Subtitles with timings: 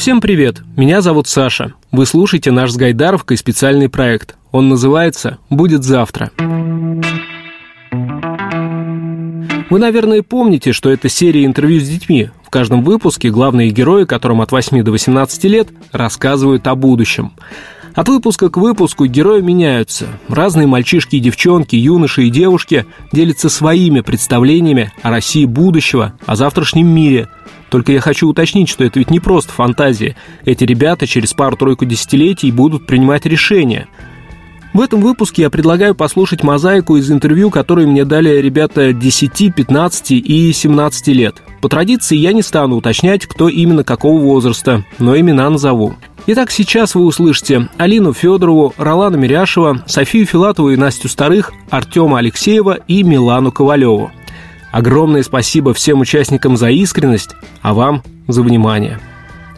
[0.00, 1.74] Всем привет, меня зовут Саша.
[1.92, 4.34] Вы слушаете наш с Гайдаровкой специальный проект.
[4.50, 6.30] Он называется «Будет завтра».
[9.68, 12.30] Вы, наверное, помните, что это серия интервью с детьми.
[12.42, 17.32] В каждом выпуске главные герои, которым от 8 до 18 лет, рассказывают о будущем.
[18.00, 20.06] От выпуска к выпуску герои меняются.
[20.26, 26.86] Разные мальчишки и девчонки, юноши и девушки делятся своими представлениями о России будущего, о завтрашнем
[26.86, 27.28] мире.
[27.68, 30.16] Только я хочу уточнить, что это ведь не просто фантазия.
[30.46, 33.86] Эти ребята через пару-тройку десятилетий будут принимать решения–
[34.72, 40.12] в этом выпуске я предлагаю послушать мозаику из интервью, которые мне дали ребята 10, 15
[40.12, 41.42] и 17 лет.
[41.60, 45.96] По традиции я не стану уточнять, кто именно какого возраста, но имена назову.
[46.26, 52.78] Итак, сейчас вы услышите Алину Федорову, Ролана Миряшева, Софию Филатову и Настю Старых, Артема Алексеева
[52.86, 54.12] и Милану Ковалеву.
[54.70, 57.30] Огромное спасибо всем участникам за искренность,
[57.62, 59.00] а вам за внимание.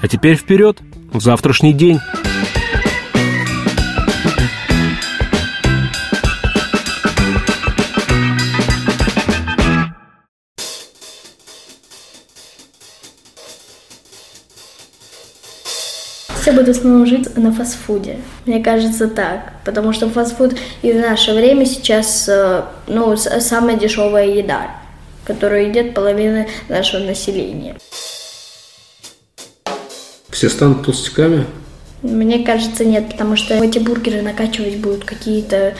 [0.00, 0.78] А теперь вперед,
[1.12, 1.98] в завтрашний день.
[16.60, 18.18] Буду снова жить на фастфуде.
[18.44, 19.52] Мне кажется так.
[19.64, 24.70] Потому что фастфуд и в наше время сейчас э, ну, самая дешевая еда,
[25.24, 27.76] которую едят половина нашего населения.
[30.28, 31.46] Все станут толстяками?
[32.02, 35.74] Мне кажется, нет, потому что эти бургеры накачивать будут какие-то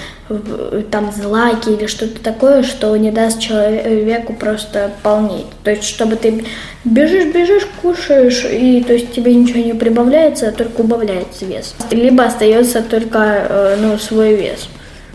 [0.90, 5.46] там злаки или что-то такое, что не даст человеку просто полнеть.
[5.64, 6.44] То есть, чтобы ты
[6.84, 11.74] бежишь, бежишь, кушаешь, и то есть тебе ничего не прибавляется, а только убавляется вес.
[11.90, 14.68] Либо остается только э, ну, свой вес.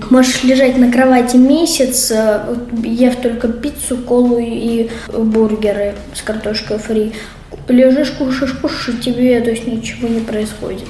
[0.10, 7.14] Можешь лежать на кровати месяц, э, ев только пиццу, колу и бургеры с картошкой фри
[7.68, 10.88] лежишь, кушаешь, кушаешь, тебе то есть ничего не происходит.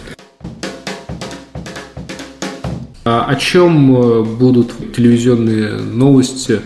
[3.03, 6.61] А о чем э, будут телевизионные новости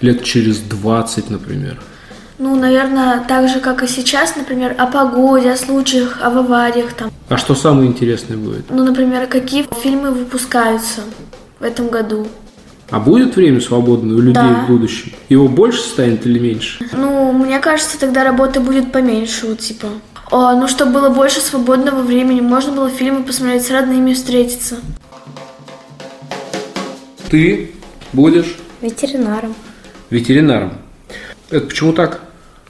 [0.00, 1.80] лет через 20, например?
[2.38, 7.10] Ну, наверное, так же, как и сейчас, например, о погоде, о случаях, об авариях там.
[7.28, 8.70] А что самое интересное будет?
[8.70, 11.02] Ну, например, какие фильмы выпускаются
[11.58, 12.28] в этом году.
[12.90, 14.64] А будет время свободное у людей да.
[14.64, 15.12] в будущем?
[15.28, 16.84] Его больше станет или меньше?
[16.92, 19.88] Ну, мне кажется, тогда работы будет поменьше, вот типа.
[20.30, 24.78] О, ну, чтобы было больше свободного времени, можно было фильмы посмотреть с родными, встретиться.
[27.30, 27.72] Ты
[28.12, 28.56] будешь?
[28.80, 29.54] Ветеринаром.
[30.10, 30.72] Ветеринаром.
[31.48, 32.22] Это почему так?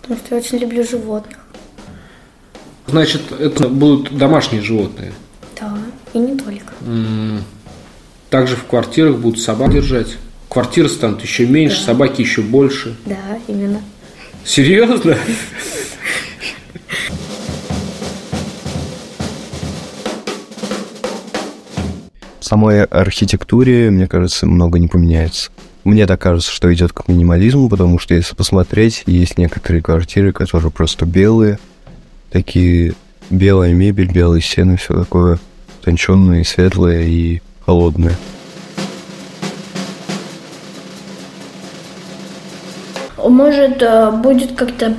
[0.03, 1.39] Потому что я очень люблю животных.
[2.87, 5.13] Значит, это будут домашние животные?
[5.59, 5.79] Да,
[6.13, 6.75] и не только.
[6.85, 7.45] М-м.
[8.31, 10.17] Также в квартирах будут собак держать.
[10.49, 11.87] Квартиры станут еще меньше, да.
[11.87, 12.97] собаки еще больше.
[13.05, 13.17] Да,
[13.49, 13.83] именно.
[14.45, 15.17] Серьезно?
[22.39, 25.51] В самой архитектуре, мне кажется, много не поменяется.
[25.83, 30.71] Мне так кажется, что идет к минимализму, потому что если посмотреть, есть некоторые квартиры, которые
[30.71, 31.59] просто белые,
[32.31, 32.95] такие
[33.29, 35.39] белая мебель, белые стены, все такое
[35.83, 38.15] тонченное, светлое и холодное.
[43.17, 44.95] Может, э, будет как-то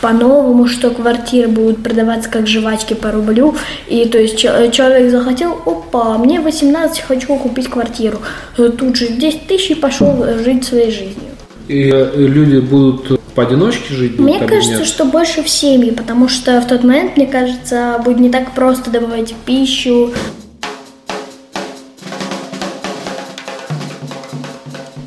[0.00, 3.54] по-новому, что квартиры будут продаваться как жвачки по рублю.
[3.88, 8.18] И то есть человек захотел, опа, мне 18, хочу купить квартиру.
[8.56, 11.30] Тут же 10 тысяч и пошел жить своей жизнью.
[11.68, 14.18] И э, люди будут поодиночке жить?
[14.18, 14.86] Мне кажется, нет?
[14.86, 18.90] что больше в семье, потому что в тот момент, мне кажется, будет не так просто
[18.90, 20.12] добывать пищу,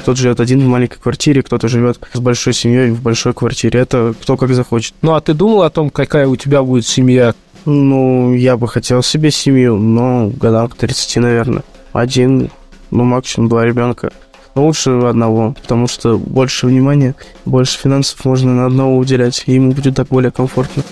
[0.03, 3.79] Кто-то живет один в маленькой квартире, кто-то живет с большой семьей в большой квартире.
[3.79, 4.93] Это кто как захочет.
[5.01, 7.33] Ну, а ты думал о том, какая у тебя будет семья?
[7.63, 11.63] Ну, я бы хотел себе семью, но годам к 30, наверное.
[11.93, 12.49] Один,
[12.91, 14.11] ну, максимум два ребенка.
[14.55, 17.15] Но лучше одного, потому что больше внимания,
[17.45, 20.83] больше финансов можно на одного уделять, и ему будет так более комфортно.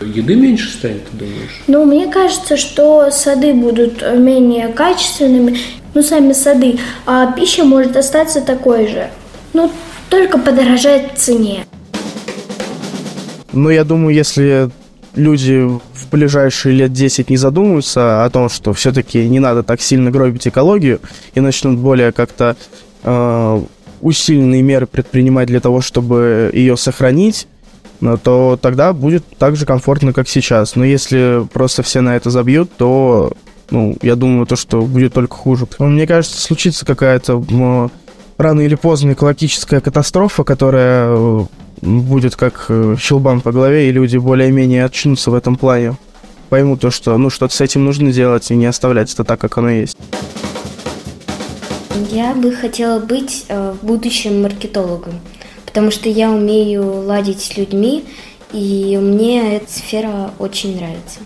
[0.00, 1.62] Еды меньше станет, ты думаешь?
[1.68, 5.56] Ну, мне кажется, что сады будут менее качественными,
[5.94, 9.08] ну, сами сады, а пища может остаться такой же.
[9.52, 9.70] Ну,
[10.10, 11.64] только подорожает цене.
[13.52, 14.70] Ну, я думаю, если
[15.14, 20.10] люди в ближайшие лет 10 не задумаются о том, что все-таки не надо так сильно
[20.10, 21.00] гробить экологию
[21.34, 22.56] и начнут более как-то
[23.04, 23.62] э,
[24.00, 27.46] усиленные меры предпринимать для того, чтобы ее сохранить,
[28.00, 30.74] ну, то тогда будет так же комфортно, как сейчас.
[30.74, 33.32] Но если просто все на это забьют, то
[33.70, 35.66] ну, я думаю, то, что будет только хуже.
[35.78, 37.42] Мне кажется, случится какая-то
[38.38, 41.46] рано или поздно экологическая катастрофа, которая
[41.80, 45.96] будет как э, щелбан по голове, и люди более-менее очнутся в этом плане.
[46.48, 49.58] Поймут то, что ну что-то с этим нужно делать и не оставлять это так, как
[49.58, 49.96] оно есть.
[52.10, 55.20] Я бы хотела быть э, в будущем маркетологом,
[55.66, 58.04] потому что я умею ладить с людьми,
[58.52, 61.20] и мне эта сфера очень нравится.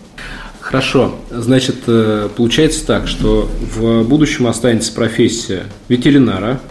[0.69, 1.15] Хорошо.
[1.31, 6.61] Значит, э, получается так, что в будущем останется профессия ветеринара,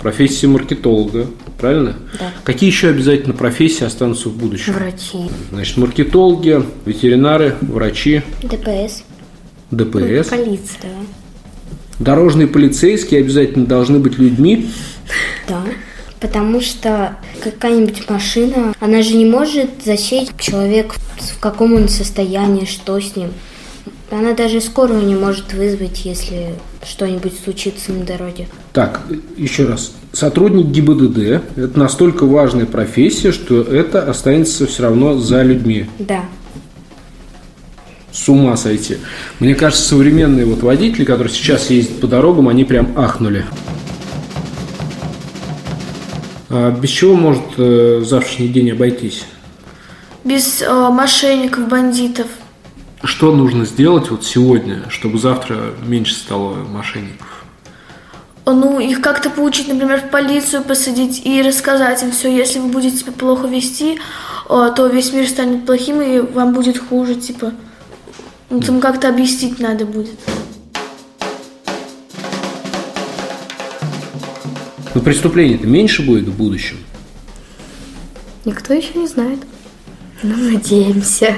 [0.00, 1.26] профессия маркетолога,
[1.58, 1.96] правильно?
[2.18, 2.32] Да.
[2.44, 4.72] Какие еще обязательно профессии останутся в будущем?
[4.72, 5.30] Врачи.
[5.50, 9.04] Значит, маркетологи, ветеринары, врачи, ДПС.
[9.70, 10.28] ДПС.
[10.28, 10.94] Полиция.
[11.98, 14.70] Дорожные полицейские обязательно должны быть людьми.
[15.46, 15.62] Да.
[16.20, 22.98] Потому что какая-нибудь машина, она же не может засечь человек, в каком он состоянии, что
[22.98, 23.30] с ним.
[24.10, 26.54] Она даже скорую не может вызвать, если
[26.86, 28.46] что-нибудь случится на дороге.
[28.72, 29.00] Так,
[29.36, 29.94] еще раз.
[30.12, 35.86] Сотрудник ГИБДД– это настолько важная профессия, что это останется все равно за людьми.
[35.98, 36.24] Да.
[38.12, 38.98] С ума сойти.
[39.38, 43.46] Мне кажется, современные вот водители, которые сейчас ездят по дорогам, они прям ахнули.
[46.54, 49.24] А без чего может э, завтрашний день обойтись?
[50.22, 52.26] Без э, мошенников, бандитов.
[53.02, 57.44] Что нужно сделать вот сегодня, чтобы завтра меньше стало мошенников?
[58.44, 62.28] Ну, их как-то получить, например, в полицию посадить и рассказать им все.
[62.28, 63.98] Если вы будете себя плохо вести,
[64.50, 67.54] э, то весь мир станет плохим, и вам будет хуже, типа.
[68.50, 70.18] Ну, там как-то объяснить надо будет.
[74.94, 76.76] Но преступлений-то меньше будет в будущем.
[78.44, 79.40] Никто еще не знает.
[80.22, 81.36] Ну, надеемся.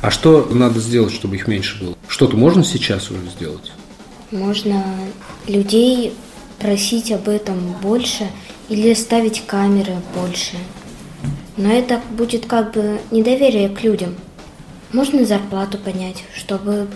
[0.00, 1.96] А что надо сделать, чтобы их меньше было?
[2.08, 3.72] Что-то можно сейчас уже сделать?
[4.30, 4.84] Можно
[5.46, 6.12] людей
[6.58, 8.30] просить об этом больше
[8.68, 10.56] или ставить камеры больше.
[11.56, 14.14] Но это будет как бы недоверие к людям.
[14.92, 16.88] Можно зарплату поднять, чтобы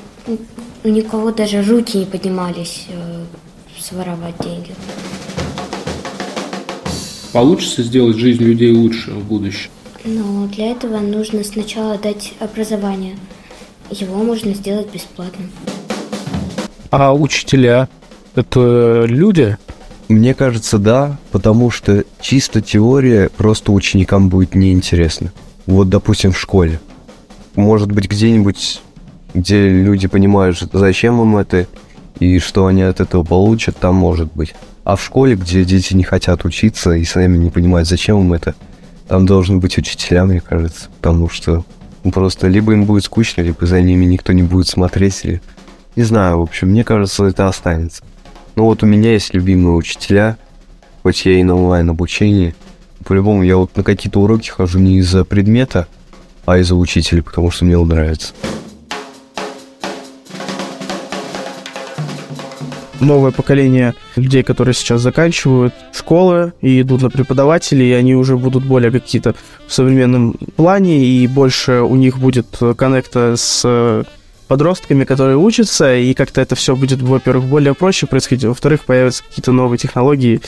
[0.84, 3.24] у никого даже руки не поднимались э,
[3.78, 4.74] своровать деньги.
[7.32, 9.70] Получится сделать жизнь людей лучше в будущем?
[10.04, 13.16] Но для этого нужно сначала дать образование.
[13.90, 15.44] Его можно сделать бесплатно.
[16.90, 17.88] А учителя–
[18.34, 19.58] это люди?
[20.08, 25.32] Мне кажется, да, потому что чисто теория просто ученикам будет неинтересна.
[25.66, 26.80] Вот, допустим, в школе.
[27.56, 28.80] Может быть, где-нибудь,
[29.34, 31.66] где люди понимают, зачем им это
[32.20, 34.54] и что они от этого получат, там может быть.
[34.88, 38.54] А в школе, где дети не хотят учиться и сами не понимают, зачем им это,
[39.06, 41.66] там должны быть учителя, мне кажется, потому что
[42.10, 45.42] просто либо им будет скучно, либо за ними никто не будет смотреть, или...
[45.94, 48.02] Не знаю, в общем, мне кажется, это останется.
[48.56, 50.38] Ну вот у меня есть любимые учителя,
[51.02, 52.54] хоть я и на онлайн-обучении.
[53.04, 55.86] По-любому, я вот на какие-то уроки хожу не из-за предмета,
[56.46, 58.32] а из-за учителя, потому что мне он нравится.
[63.00, 68.64] Новое поколение людей, которые сейчас заканчивают школы и идут на преподавателей, и они уже будут
[68.64, 69.34] более какие-то
[69.66, 72.46] в современном плане, и больше у них будет
[72.76, 74.04] коннекта с
[74.48, 79.52] подростками, которые учатся, и как-то это все будет, во-первых, более проще происходить, во-вторых, появятся какие-то
[79.52, 80.40] новые технологии,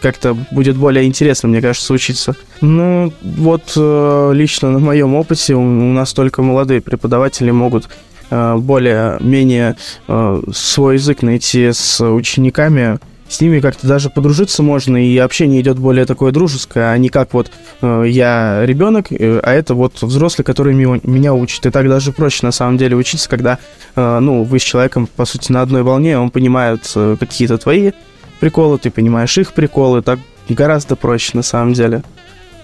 [0.00, 2.34] как-то будет более интересно, мне кажется, учиться.
[2.62, 9.76] Ну, вот э, лично на моем опыте у нас только молодые преподаватели могут Э, более-менее
[10.08, 12.98] э, свой язык найти с учениками,
[13.28, 17.34] с ними как-то даже подружиться можно, и общение идет более такое дружеское, а не как
[17.34, 17.50] вот
[17.82, 21.66] э, я ребенок, а это вот взрослый, который меня учит.
[21.66, 23.58] И так даже проще на самом деле учиться, когда,
[23.96, 27.92] ну, вы с человеком, по сути, на одной волне, он понимает какие-то твои
[28.40, 32.02] приколы, ты понимаешь их приколы, так гораздо проще на самом деле.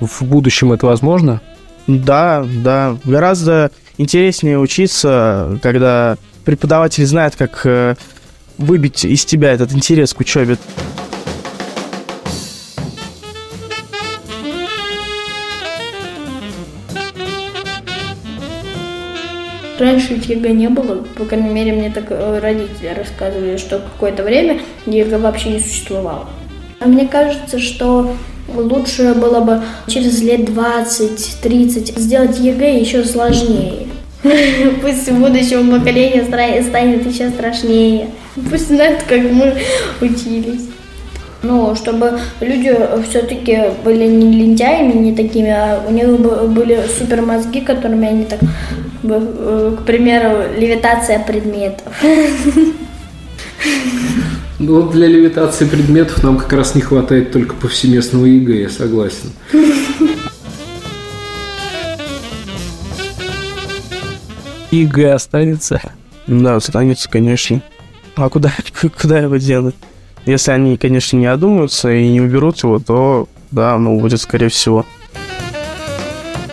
[0.00, 1.40] В будущем это возможно?
[1.86, 7.94] Да, да, гораздо интереснее учиться, когда преподаватель знает, как э,
[8.56, 10.56] выбить из тебя этот интерес к учебе.
[19.78, 24.60] Раньше ЕГЭ не было, по крайней мере, мне так э, родители рассказывали, что какое-то время
[24.86, 26.28] ЕГЭ вообще не существовало.
[26.80, 28.14] А мне кажется, что
[28.48, 33.87] лучше было бы через лет 20-30 сделать ЕГЭ еще сложнее.
[34.82, 38.08] Пусть будущему поколению станет еще страшнее.
[38.50, 39.54] Пусть знают, как мы
[40.00, 40.68] учились.
[41.42, 42.76] Ну, чтобы люди
[43.08, 46.08] все-таки были не лентяями, не такими, а у них
[46.50, 48.40] были супер мозги, которыми они так,
[49.04, 51.92] э, к примеру, левитация предметов.
[54.60, 59.30] Ну, для левитации предметов нам как раз не хватает только повсеместного ЕГЭ, я согласен.
[64.70, 65.80] ЕГЭ останется.
[66.26, 67.62] Да, останется, конечно.
[68.16, 68.50] А куда,
[69.00, 69.74] куда его делать?
[70.26, 74.84] Если они, конечно, не одумаются и не уберут его, то да, оно будет, скорее всего.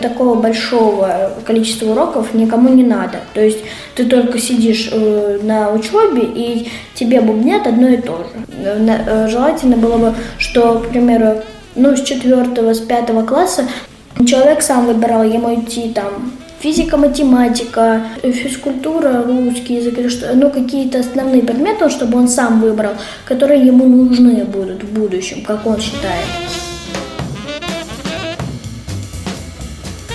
[0.00, 3.20] Такого большого количества уроков никому не надо.
[3.34, 3.58] То есть
[3.94, 8.46] ты только сидишь э, на учебе и тебе бубнят одно и то же.
[8.58, 11.42] Э, желательно было бы, что, к примеру,
[11.74, 13.68] ну, с четвертого, с пятого класса
[14.26, 21.00] человек сам выбирал ему идти там физика, математика, физкультура, русский язык или что, ну какие-то
[21.00, 22.92] основные предметы, чтобы он сам выбрал,
[23.24, 26.26] которые ему нужны будут в будущем, как он считает.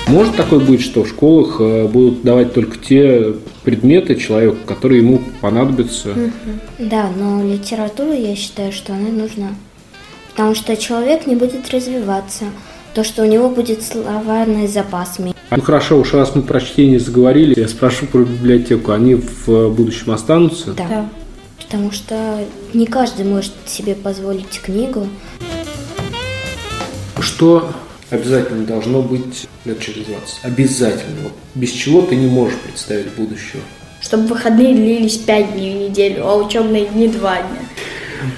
[0.08, 3.34] Может такое быть, что в школах э, будут давать только те
[3.64, 6.10] предметы человеку, которые ему понадобятся?
[6.78, 9.56] Да, но литература, я считаю, что она нужна.
[10.32, 12.46] Потому что человек не будет развиваться,
[12.94, 15.18] то, что у него будет словарный запас.
[15.54, 18.94] Ну хорошо, уж раз мы про чтение заговорили, я спрошу про библиотеку.
[18.94, 20.72] Они в будущем останутся?
[20.72, 20.88] Да.
[20.88, 21.10] да.
[21.60, 25.10] Потому что не каждый может себе позволить книгу.
[27.20, 27.70] Что
[28.10, 30.40] обязательно должно быть лет через 20?
[30.44, 31.24] Обязательно.
[31.24, 33.62] Вот без чего ты не можешь представить будущего?
[34.00, 37.48] Чтобы выходные длились 5 дней в неделю, а учебные дни 2 дня.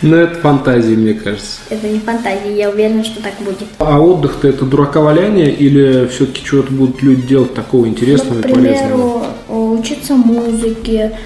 [0.02, 1.60] Ну, это фантазия, мне кажется.
[1.70, 3.68] Это не фантазия, я уверена, что так будет.
[3.80, 8.54] А отдых-то это дурака валяние или все-таки что-то будут люди делать такого интересного ну, и
[8.54, 9.20] полезного?
[9.20, 11.18] К примеру, учиться музыке,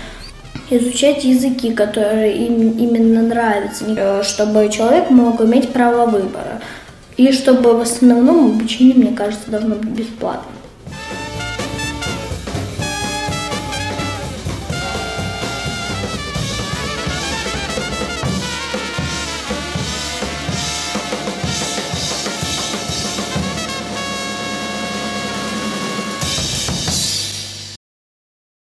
[0.70, 6.62] изучать языки, которые им именно нравятся, э, чтобы человек мог иметь право выбора.
[7.16, 10.57] И чтобы в основном обучение, мне кажется, должно быть бесплатным.